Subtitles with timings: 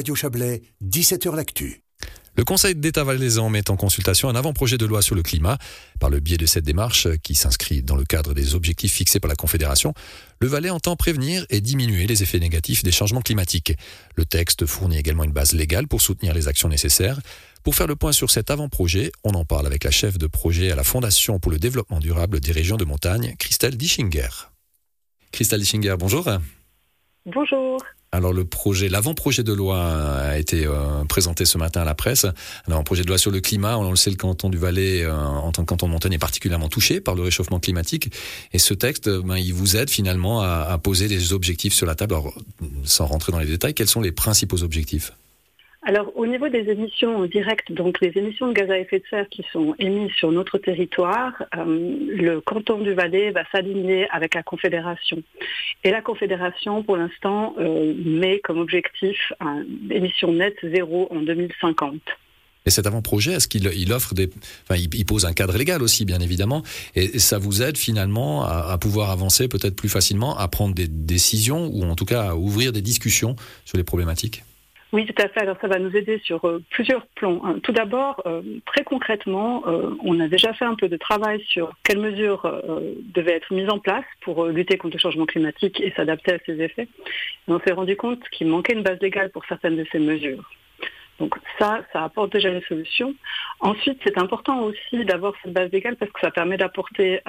[0.00, 1.82] Radio Chablais, 17h L'Actu.
[2.34, 5.58] Le Conseil d'État valaisan met en consultation un avant-projet de loi sur le climat.
[6.00, 9.28] Par le biais de cette démarche, qui s'inscrit dans le cadre des objectifs fixés par
[9.28, 9.92] la Confédération,
[10.40, 13.74] le Valais entend prévenir et diminuer les effets négatifs des changements climatiques.
[14.14, 17.20] Le texte fournit également une base légale pour soutenir les actions nécessaires.
[17.62, 20.72] Pour faire le point sur cet avant-projet, on en parle avec la chef de projet
[20.72, 24.48] à la Fondation pour le développement durable des régions de montagne, Christelle Dischinger.
[25.30, 26.26] Christelle Dischinger, bonjour.
[27.26, 27.82] Bonjour.
[28.12, 32.26] Alors le projet, l'avant-projet de loi a été euh, présenté ce matin à la presse.
[32.68, 33.78] Un projet de loi sur le climat.
[33.78, 36.18] On le sait, le canton du Valais, euh, en tant que canton de montagne, est
[36.18, 38.12] particulièrement touché par le réchauffement climatique.
[38.52, 41.94] Et ce texte, ben, il vous aide finalement à, à poser des objectifs sur la
[41.94, 42.14] table.
[42.14, 42.34] Alors,
[42.84, 45.12] sans rentrer dans les détails, quels sont les principaux objectifs?
[45.82, 49.28] Alors, au niveau des émissions directes, donc les émissions de gaz à effet de serre
[49.30, 54.42] qui sont émises sur notre territoire, euh, le canton du Valais va s'aligner avec la
[54.42, 55.22] Confédération.
[55.82, 61.94] Et la Confédération, pour l'instant, euh, met comme objectif une émission nette zéro en 2050.
[62.66, 64.28] Et cet avant-projet, est-ce qu'il il offre des,
[64.68, 66.62] enfin, il, pose un cadre légal aussi, bien évidemment,
[66.94, 71.70] et ça vous aide finalement à pouvoir avancer peut-être plus facilement, à prendre des décisions
[71.72, 73.34] ou en tout cas à ouvrir des discussions
[73.64, 74.44] sur les problématiques?
[74.92, 75.40] Oui, tout à fait.
[75.40, 77.40] Alors ça va nous aider sur euh, plusieurs plans.
[77.44, 77.60] Hein.
[77.62, 81.72] Tout d'abord, euh, très concrètement, euh, on a déjà fait un peu de travail sur
[81.84, 82.50] quelles mesures
[83.14, 86.60] devaient être mises en place pour lutter contre le changement climatique et s'adapter à ces
[86.60, 86.88] effets.
[87.48, 90.42] Et on s'est rendu compte qu'il manquait une base légale pour certaines de ces mesures.
[91.20, 93.14] Donc ça, ça apporte déjà une solution.
[93.60, 97.20] Ensuite, c'est important aussi d'avoir cette base légale parce que ça permet d'apporter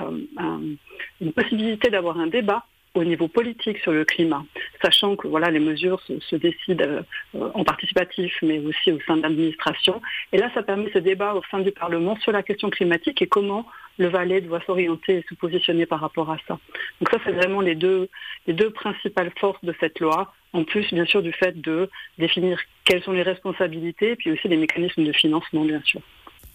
[1.20, 4.44] une possibilité d'avoir un débat au niveau politique sur le climat,
[4.81, 7.01] sachant que voilà les mesures se, décident euh,
[7.53, 10.01] en participatif, mais aussi au sein de l'administration.
[10.31, 13.27] Et là, ça permet ce débat au sein du Parlement sur la question climatique et
[13.27, 13.65] comment
[13.97, 16.59] le Valais doit s'orienter et se positionner par rapport à ça.
[16.99, 18.09] Donc ça, c'est vraiment les deux,
[18.47, 22.59] les deux principales forces de cette loi, en plus bien sûr du fait de définir
[22.85, 26.02] quelles sont les responsabilités, et puis aussi les mécanismes de financement, bien sûr.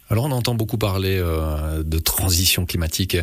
[0.08, 3.16] Alors on entend beaucoup parler euh, de transition climatique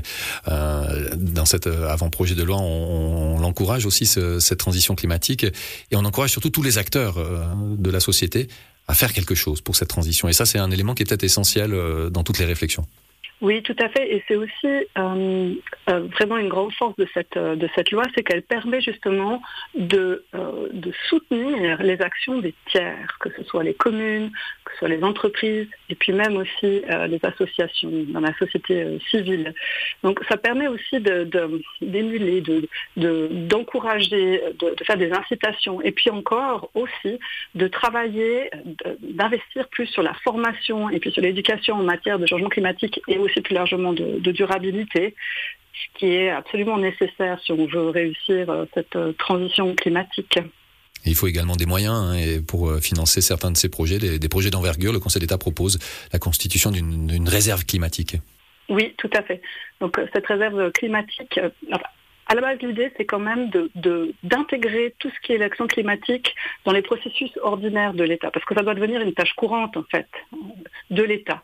[0.47, 2.57] euh, dans cet euh, avant-projet de loi.
[2.57, 7.45] On, encourage aussi ce, cette transition climatique et on encourage surtout tous les acteurs euh,
[7.77, 8.47] de la société
[8.87, 10.27] à faire quelque chose pour cette transition.
[10.27, 12.85] Et ça, c'est un élément qui est peut-être essentiel euh, dans toutes les réflexions.
[13.43, 14.09] Oui, tout à fait.
[14.09, 15.53] Et c'est aussi euh,
[15.89, 19.41] euh, vraiment une grande force de cette, euh, de cette loi, c'est qu'elle permet justement
[19.75, 20.23] de,
[20.71, 24.31] de soutenir les actions des tiers, que ce soit les communes,
[24.63, 29.53] que ce soit les entreprises, et puis même aussi les associations dans la société civile.
[30.03, 31.01] Donc ça permet aussi
[31.81, 37.19] d'émuler, de, d'encourager, de, de, faire des incitations, et puis encore aussi
[37.55, 38.49] de travailler,
[39.01, 43.17] d'investir plus sur la formation et puis sur l'éducation en matière de changement climatique et
[43.17, 45.15] aussi plus largement de, de durabilité,
[45.73, 50.37] ce qui est absolument nécessaire si on veut réussir euh, cette euh, transition climatique.
[51.05, 53.97] Et il faut également des moyens hein, et pour euh, financer certains de ces projets,
[53.99, 54.93] des, des projets d'envergure.
[54.93, 55.79] Le Conseil d'État propose
[56.13, 58.17] la constitution d'une réserve climatique.
[58.69, 59.41] Oui, tout à fait.
[59.81, 61.39] Donc cette réserve climatique,
[62.27, 63.51] à la base, l'idée, c'est quand même
[64.23, 66.33] d'intégrer de, tout ce qui est l'action climatique
[66.63, 69.83] dans les processus ordinaires de l'État, parce que ça doit devenir une tâche courante, en
[69.91, 70.07] fait,
[70.89, 71.43] de l'État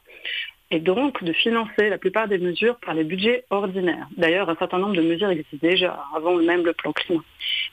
[0.71, 4.07] et donc de financer la plupart des mesures par les budgets ordinaires.
[4.17, 7.23] D'ailleurs, un certain nombre de mesures existent déjà avant même le plan climat.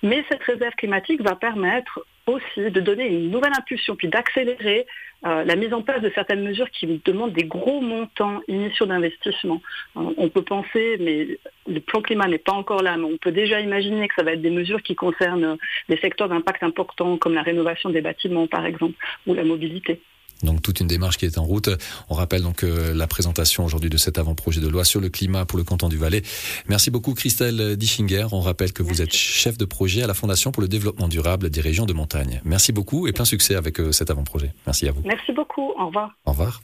[0.03, 4.87] Mais cette réserve climatique va permettre aussi de donner une nouvelle impulsion, puis d'accélérer
[5.25, 9.63] euh, la mise en place de certaines mesures qui demandent des gros montants initiaux d'investissement.
[9.97, 13.31] Euh, on peut penser, mais le plan climat n'est pas encore là, mais on peut
[13.31, 15.57] déjà imaginer que ça va être des mesures qui concernent
[15.89, 18.95] des secteurs d'impact importants comme la rénovation des bâtiments par exemple,
[19.27, 20.01] ou la mobilité.
[20.43, 21.71] Donc toute une démarche qui est en route.
[22.09, 25.45] On rappelle donc euh, la présentation aujourd'hui de cet avant-projet de loi sur le climat
[25.45, 26.23] pour le canton du Valais.
[26.69, 28.27] Merci beaucoup Christelle Dischinger.
[28.33, 31.51] On rappelle que vous êtes chef de projet à la Fondation pour le développement durable
[31.51, 32.41] des régions de montagne.
[32.45, 34.53] Merci beaucoup et plein succès avec euh, cet avant-projet.
[34.67, 35.03] Merci à vous.
[35.05, 35.73] Merci beaucoup.
[35.79, 36.17] Au revoir.
[36.25, 36.61] Au revoir.